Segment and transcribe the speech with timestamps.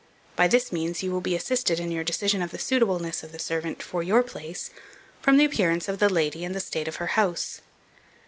[0.35, 3.37] By this means you will be assisted in your decision of the suitableness of the
[3.37, 4.71] servant for your place,
[5.21, 7.61] from the appearance of the lady and the state of her house.